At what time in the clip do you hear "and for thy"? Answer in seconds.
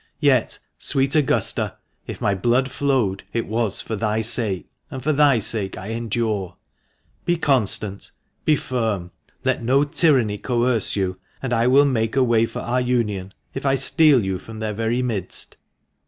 4.89-5.37